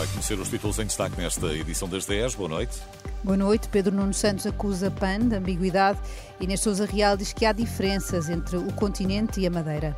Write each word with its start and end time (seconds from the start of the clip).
Vai 0.00 0.06
conhecer 0.06 0.38
os 0.38 0.48
títulos 0.48 0.78
em 0.78 0.86
destaque 0.86 1.20
nesta 1.20 1.46
edição 1.48 1.86
das 1.86 2.06
10. 2.06 2.34
Boa 2.34 2.48
noite. 2.48 2.80
Boa 3.22 3.36
noite. 3.36 3.68
Pedro 3.68 3.94
Nuno 3.94 4.14
Santos 4.14 4.46
acusa 4.46 4.90
PAN 4.90 5.28
de 5.28 5.36
ambiguidade. 5.36 5.98
Inês 6.40 6.60
Souza 6.60 6.86
Real 6.86 7.18
diz 7.18 7.34
que 7.34 7.44
há 7.44 7.52
diferenças 7.52 8.30
entre 8.30 8.56
o 8.56 8.72
continente 8.72 9.40
e 9.40 9.46
a 9.46 9.50
Madeira. 9.50 9.94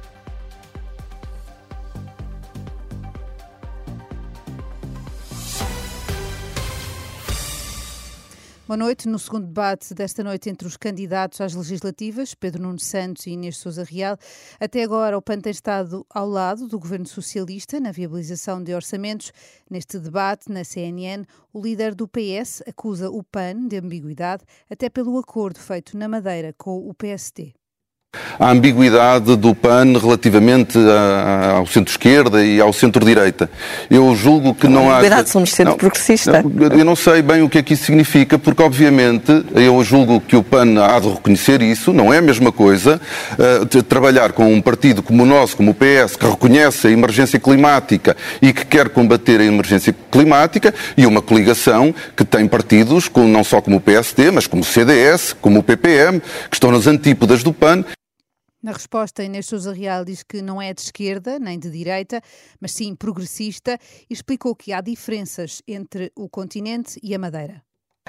Boa 8.72 8.78
noite. 8.78 9.06
No 9.06 9.18
segundo 9.18 9.48
debate 9.48 9.92
desta 9.92 10.24
noite 10.24 10.48
entre 10.48 10.66
os 10.66 10.78
candidatos 10.78 11.42
às 11.42 11.52
legislativas, 11.52 12.34
Pedro 12.34 12.62
Nuno 12.62 12.78
Santos 12.78 13.26
e 13.26 13.32
Inês 13.32 13.58
Souza 13.58 13.84
Real, 13.84 14.16
até 14.58 14.82
agora 14.82 15.18
o 15.18 15.20
PAN 15.20 15.40
tem 15.40 15.50
estado 15.50 16.06
ao 16.08 16.26
lado 16.26 16.66
do 16.66 16.78
governo 16.78 17.04
socialista 17.04 17.78
na 17.78 17.92
viabilização 17.92 18.64
de 18.64 18.74
orçamentos. 18.74 19.30
Neste 19.70 19.98
debate, 19.98 20.50
na 20.50 20.64
CNN, 20.64 21.26
o 21.52 21.60
líder 21.60 21.94
do 21.94 22.08
PS 22.08 22.62
acusa 22.66 23.10
o 23.10 23.22
PAN 23.22 23.68
de 23.68 23.76
ambiguidade, 23.76 24.42
até 24.70 24.88
pelo 24.88 25.18
acordo 25.18 25.60
feito 25.60 25.94
na 25.94 26.08
Madeira 26.08 26.54
com 26.56 26.78
o 26.78 26.94
PSD 26.94 27.52
a 28.38 28.50
ambiguidade 28.50 29.36
do 29.36 29.54
PAN 29.54 29.98
relativamente 29.98 30.78
a, 30.78 31.52
ao 31.58 31.66
centro-esquerda 31.66 32.44
e 32.44 32.60
ao 32.60 32.72
centro-direita. 32.72 33.48
Eu 33.90 34.14
julgo 34.14 34.54
que 34.54 34.66
não, 34.66 34.90
há... 34.90 34.94
Ambiguidade, 34.94 35.30
somos 35.30 35.50
centro-progressista. 35.50 36.44
Eu 36.76 36.84
não 36.84 36.96
sei 36.96 37.22
bem 37.22 37.42
o 37.42 37.48
que 37.48 37.58
é 37.58 37.62
que 37.62 37.74
isso 37.74 37.84
significa, 37.84 38.38
porque 38.38 38.62
obviamente 38.62 39.44
eu 39.54 39.82
julgo 39.84 40.20
que 40.20 40.36
o 40.36 40.42
PAN 40.42 40.82
há 40.84 40.98
de 40.98 41.08
reconhecer 41.08 41.62
isso, 41.62 41.92
não 41.92 42.12
é 42.12 42.18
a 42.18 42.22
mesma 42.22 42.52
coisa 42.52 43.00
uh, 43.38 43.82
trabalhar 43.84 44.32
com 44.32 44.52
um 44.52 44.60
partido 44.60 45.02
como 45.02 45.22
o 45.22 45.26
nosso, 45.26 45.56
como 45.56 45.70
o 45.70 45.74
PS, 45.74 46.16
que 46.16 46.26
reconhece 46.26 46.88
a 46.88 46.90
emergência 46.90 47.38
climática 47.38 48.16
e 48.40 48.52
que 48.52 48.64
quer 48.66 48.88
combater 48.88 49.40
a 49.40 49.44
emergência 49.44 49.94
climática, 50.10 50.74
e 50.96 51.06
uma 51.06 51.22
coligação 51.22 51.94
que 52.16 52.24
tem 52.24 52.46
partidos, 52.46 53.08
com, 53.08 53.26
não 53.26 53.44
só 53.44 53.60
como 53.60 53.76
o 53.76 53.80
PSD, 53.80 54.30
mas 54.30 54.46
como 54.46 54.62
o 54.62 54.64
CDS, 54.64 55.34
como 55.40 55.60
o 55.60 55.62
PPM, 55.62 56.20
que 56.20 56.56
estão 56.56 56.70
nas 56.70 56.86
antípodas 56.86 57.42
do 57.42 57.52
PAN 57.52 57.84
na 58.62 58.70
resposta, 58.70 59.24
Inês 59.24 59.46
Souza 59.46 59.72
Real 59.72 60.04
diz 60.04 60.22
que 60.22 60.40
não 60.40 60.62
é 60.62 60.72
de 60.72 60.82
esquerda 60.82 61.38
nem 61.38 61.58
de 61.58 61.68
direita, 61.68 62.22
mas 62.60 62.72
sim 62.72 62.94
progressista 62.94 63.76
e 64.08 64.14
explicou 64.14 64.54
que 64.54 64.72
há 64.72 64.80
diferenças 64.80 65.60
entre 65.66 66.12
o 66.14 66.28
continente 66.28 66.98
e 67.02 67.12
a 67.14 67.18
Madeira. 67.18 67.62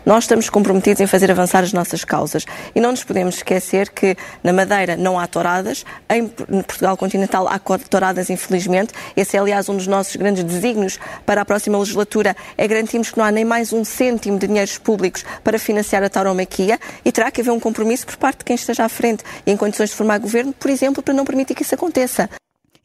Nós 0.05 0.25
estamos 0.25 0.49
comprometidos 0.49 0.99
em 0.99 1.07
fazer 1.07 1.31
avançar 1.31 1.63
as 1.63 1.71
nossas 1.71 2.03
causas 2.03 2.45
e 2.75 2.81
não 2.81 2.91
nos 2.91 3.05
podemos 3.05 3.35
esquecer 3.35 3.89
que 3.89 4.17
na 4.43 4.51
Madeira 4.51 4.97
não 4.97 5.17
há 5.17 5.25
touradas, 5.27 5.85
em 6.09 6.27
Portugal 6.27 6.97
continental 6.97 7.47
há 7.47 7.57
touradas, 7.57 8.29
infelizmente. 8.29 8.93
Esse 9.15 9.37
é, 9.37 9.39
aliás, 9.39 9.69
um 9.69 9.77
dos 9.77 9.87
nossos 9.87 10.17
grandes 10.17 10.43
desígnios 10.43 10.99
para 11.25 11.41
a 11.41 11.45
próxima 11.45 11.79
legislatura, 11.79 12.35
é 12.57 12.67
garantirmos 12.67 13.11
que 13.11 13.17
não 13.17 13.23
há 13.23 13.31
nem 13.31 13.45
mais 13.45 13.71
um 13.71 13.85
cêntimo 13.85 14.37
de 14.37 14.47
dinheiros 14.47 14.77
públicos 14.77 15.23
para 15.41 15.57
financiar 15.57 16.03
a 16.03 16.09
tauromaquia 16.09 16.77
e 17.05 17.11
terá 17.11 17.31
que 17.31 17.39
haver 17.39 17.51
um 17.51 17.59
compromisso 17.59 18.05
por 18.05 18.17
parte 18.17 18.39
de 18.39 18.45
quem 18.45 18.55
esteja 18.55 18.83
à 18.83 18.89
frente 18.89 19.23
e 19.45 19.51
em 19.51 19.57
condições 19.57 19.91
de 19.91 19.95
formar 19.95 20.17
governo, 20.17 20.51
por 20.51 20.69
exemplo, 20.69 21.01
para 21.01 21.13
não 21.13 21.23
permitir 21.23 21.55
que 21.55 21.63
isso 21.63 21.75
aconteça. 21.75 22.29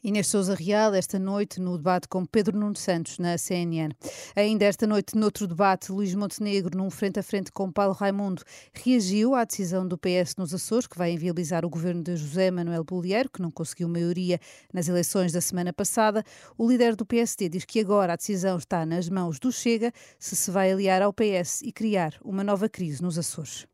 Inês 0.01 0.27
Souza 0.27 0.55
Real, 0.55 0.93
esta 0.93 1.19
noite 1.19 1.59
no 1.59 1.77
debate 1.77 2.07
com 2.07 2.25
Pedro 2.25 2.57
Nuno 2.57 2.75
Santos, 2.75 3.19
na 3.19 3.37
CNN. 3.37 3.93
Ainda 4.33 4.63
esta 4.63 4.87
noite, 4.87 5.17
noutro 5.17 5.45
debate, 5.45 5.91
Luís 5.91 6.15
Montenegro, 6.15 6.77
num 6.77 6.89
frente 6.89 7.19
a 7.19 7.23
frente 7.23 7.51
com 7.51 7.69
Paulo 7.69 7.93
Raimundo, 7.93 8.41
reagiu 8.71 9.35
à 9.35 9.43
decisão 9.43 9.85
do 9.85 9.97
PS 9.97 10.37
nos 10.37 10.53
Açores, 10.53 10.87
que 10.87 10.97
vai 10.97 11.11
inviabilizar 11.11 11.65
o 11.65 11.69
governo 11.69 12.01
de 12.01 12.15
José 12.15 12.49
Manuel 12.49 12.85
Bolieiro, 12.85 13.29
que 13.29 13.41
não 13.41 13.51
conseguiu 13.51 13.89
maioria 13.89 14.39
nas 14.73 14.87
eleições 14.87 15.33
da 15.33 15.41
semana 15.41 15.73
passada. 15.73 16.23
O 16.57 16.65
líder 16.65 16.95
do 16.95 17.05
PSD 17.05 17.49
diz 17.49 17.65
que 17.65 17.81
agora 17.81 18.13
a 18.13 18.15
decisão 18.15 18.57
está 18.57 18.85
nas 18.85 19.09
mãos 19.09 19.37
do 19.37 19.51
Chega, 19.51 19.91
se 20.17 20.33
se 20.33 20.49
vai 20.49 20.71
aliar 20.71 21.01
ao 21.01 21.11
PS 21.11 21.61
e 21.61 21.73
criar 21.73 22.13
uma 22.23 22.43
nova 22.43 22.69
crise 22.69 23.01
nos 23.01 23.17
Açores. 23.17 23.67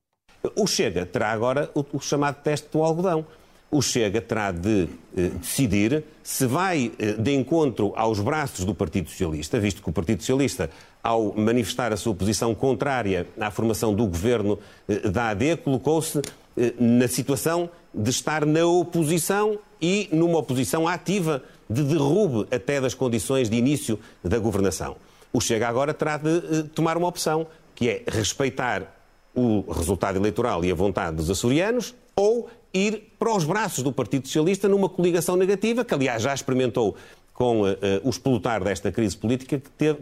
O 0.55 0.65
Chega 0.65 1.05
terá 1.05 1.31
agora 1.31 1.69
o, 1.75 1.85
o 1.93 1.99
chamado 1.99 2.41
teste 2.41 2.67
do 2.71 2.81
algodão 2.81 3.27
o 3.75 3.81
Chega 3.81 4.21
terá 4.21 4.51
de 4.51 4.87
eh, 5.17 5.29
decidir 5.39 6.03
se 6.23 6.45
vai 6.45 6.91
eh, 6.97 7.13
de 7.13 7.33
encontro 7.33 7.91
aos 7.95 8.19
braços 8.19 8.63
do 8.63 8.73
Partido 8.73 9.09
Socialista, 9.09 9.59
visto 9.59 9.83
que 9.83 9.89
o 9.89 9.93
Partido 9.93 10.21
Socialista, 10.21 10.69
ao 11.03 11.33
manifestar 11.35 11.91
a 11.91 11.97
sua 11.97 12.15
posição 12.15 12.55
contrária 12.55 13.27
à 13.39 13.51
formação 13.51 13.93
do 13.93 14.07
governo 14.07 14.57
eh, 14.87 15.09
da 15.09 15.29
AD, 15.29 15.57
colocou-se 15.57 16.21
eh, 16.57 16.73
na 16.79 17.07
situação 17.07 17.69
de 17.93 18.09
estar 18.09 18.45
na 18.45 18.65
oposição 18.65 19.59
e 19.81 20.07
numa 20.11 20.37
oposição 20.39 20.87
ativa 20.87 21.43
de 21.69 21.83
derrube 21.83 22.47
até 22.55 22.79
das 22.79 22.93
condições 22.93 23.49
de 23.49 23.57
início 23.57 23.99
da 24.23 24.39
governação. 24.39 24.95
O 25.33 25.41
Chega 25.41 25.67
agora 25.67 25.93
terá 25.93 26.17
de 26.17 26.29
eh, 26.29 26.63
tomar 26.73 26.95
uma 26.95 27.09
opção, 27.09 27.45
que 27.75 27.89
é 27.89 28.03
respeitar 28.07 28.95
o 29.35 29.69
resultado 29.69 30.17
eleitoral 30.17 30.63
e 30.63 30.71
a 30.71 30.75
vontade 30.75 31.17
dos 31.17 31.29
açorianos 31.29 31.93
ou 32.15 32.49
ir 32.75 33.13
para 33.17 33.33
os 33.33 33.45
braços 33.45 33.83
do 33.83 33.91
Partido 33.91 34.27
Socialista 34.27 34.67
numa 34.67 34.89
coligação 34.89 35.37
negativa, 35.37 35.85
que 35.85 35.93
aliás 35.93 36.21
já 36.21 36.33
experimentou 36.33 36.95
com 37.33 37.61
uh, 37.61 37.71
uh, 37.71 37.75
o 38.03 38.09
explotar 38.09 38.63
desta 38.63 38.91
crise 38.91 39.15
política, 39.15 39.59
que 39.59 39.69
teve 39.71 39.99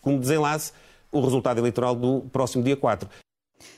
como 0.00 0.18
desenlace 0.18 0.72
o 1.10 1.20
resultado 1.20 1.58
eleitoral 1.58 1.94
do 1.94 2.22
próximo 2.32 2.62
dia 2.62 2.76
4. 2.76 3.08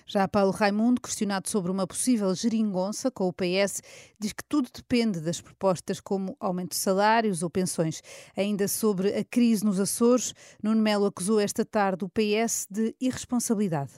Já 0.06 0.26
Paulo 0.28 0.50
Raimundo, 0.50 1.00
questionado 1.00 1.48
sobre 1.48 1.70
uma 1.70 1.86
possível 1.86 2.34
geringonça 2.34 3.10
com 3.10 3.28
o 3.28 3.32
PS, 3.32 3.82
diz 4.18 4.32
que 4.32 4.44
tudo 4.48 4.68
depende 4.72 5.20
das 5.20 5.40
propostas 5.40 6.00
como 6.00 6.36
aumento 6.40 6.70
de 6.70 6.76
salários 6.76 7.42
ou 7.42 7.50
pensões. 7.50 8.02
Ainda 8.36 8.68
sobre 8.68 9.14
a 9.14 9.24
crise 9.24 9.64
nos 9.64 9.80
Açores, 9.80 10.34
Nuno 10.62 10.80
Melo 10.80 11.06
acusou 11.06 11.40
esta 11.40 11.64
tarde 11.64 12.04
o 12.04 12.08
PS 12.08 12.66
de 12.70 12.94
irresponsabilidade. 13.00 13.92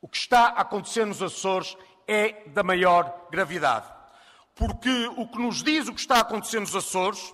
O 0.00 0.08
que 0.08 0.16
está 0.16 0.48
a 0.48 0.60
acontecer 0.60 1.04
nos 1.04 1.22
Açores 1.22 1.76
é 2.08 2.44
da 2.46 2.62
maior 2.62 3.28
gravidade. 3.30 3.86
Porque 4.54 5.06
o 5.16 5.28
que 5.28 5.38
nos 5.38 5.62
diz 5.62 5.86
o 5.86 5.94
que 5.94 6.00
está 6.00 6.16
a 6.16 6.20
acontecer 6.20 6.58
nos 6.58 6.74
Açores 6.74 7.32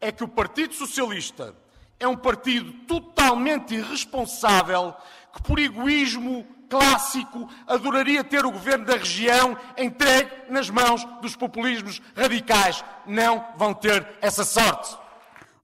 é 0.00 0.10
que 0.10 0.24
o 0.24 0.28
Partido 0.28 0.74
Socialista 0.74 1.54
é 2.00 2.08
um 2.08 2.16
partido 2.16 2.72
totalmente 2.86 3.74
irresponsável 3.74 4.94
que, 5.32 5.42
por 5.42 5.58
egoísmo 5.58 6.46
clássico, 6.68 7.48
adoraria 7.66 8.22
ter 8.22 8.44
o 8.44 8.52
governo 8.52 8.84
da 8.84 8.96
região 8.96 9.56
entregue 9.76 10.30
nas 10.50 10.70
mãos 10.70 11.04
dos 11.20 11.34
populismos 11.34 12.00
radicais. 12.16 12.84
Não 13.06 13.44
vão 13.56 13.74
ter 13.74 14.06
essa 14.20 14.44
sorte. 14.44 14.96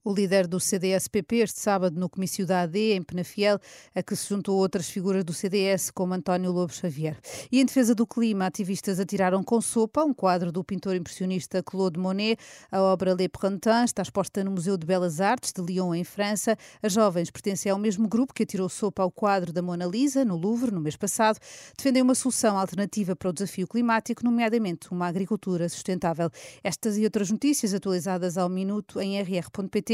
O 0.07 0.13
líder 0.13 0.47
do 0.47 0.61
CDS-PP 0.61 1.37
este 1.37 1.59
sábado 1.59 1.99
no 1.99 2.11
comício 2.11 2.45
da 2.45 2.61
AD, 2.61 2.93
em 2.93 3.01
Penafiel, 3.01 3.59
a 3.95 4.03
que 4.03 4.15
se 4.15 4.29
juntou 4.29 4.59
outras 4.59 4.87
figuras 4.87 5.25
do 5.25 5.33
CDS, 5.33 5.91
como 5.91 6.13
António 6.13 6.53
Lobo 6.53 6.75
Xavier. 6.75 7.17
E 7.51 7.59
em 7.59 7.65
defesa 7.65 7.95
do 7.95 8.07
clima, 8.07 8.45
ativistas 8.45 9.01
atiraram 9.01 9.43
com 9.43 9.63
sopa 9.63 10.05
um 10.05 10.13
quadro 10.13 10.53
do 10.53 10.63
pintor 10.63 10.95
impressionista 10.95 11.63
Claude 11.63 11.99
Monet. 11.99 12.39
A 12.71 12.83
obra 12.83 13.15
Le 13.15 13.31
Printemps 13.31 13.85
está 13.85 14.03
exposta 14.03 14.45
no 14.45 14.51
Museu 14.51 14.77
de 14.77 14.87
Belas 14.87 15.23
Artes 15.23 15.55
de 15.55 15.63
Lyon, 15.63 15.95
em 15.95 16.05
França. 16.05 16.55
As 16.83 16.93
jovens 16.93 17.31
pertencem 17.31 17.73
ao 17.73 17.79
mesmo 17.79 18.07
grupo 18.07 18.35
que 18.35 18.43
atirou 18.43 18.69
sopa 18.69 19.03
ao 19.03 19.11
quadro 19.11 19.55
da 19.55 19.63
Mona 19.63 19.87
Lisa, 19.87 20.23
no 20.23 20.37
Louvre, 20.37 20.71
no 20.71 20.83
mês 20.83 20.97
passado. 20.97 21.39
Defendem 21.79 22.03
uma 22.03 22.15
solução 22.15 22.59
alternativa 22.59 23.17
para 23.17 23.31
o 23.31 23.33
desafio 23.33 23.67
climático, 23.67 24.23
nomeadamente 24.23 24.93
uma 24.93 25.07
agricultura 25.07 25.67
sustentável. 25.67 26.29
Estas 26.63 26.99
e 26.99 27.05
outras 27.05 27.31
notícias 27.31 27.73
atualizadas 27.73 28.37
ao 28.37 28.51
minuto 28.51 29.01
em 29.01 29.19
rr.pt 29.19 29.94